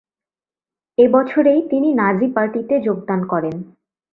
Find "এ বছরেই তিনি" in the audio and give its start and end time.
0.97-1.89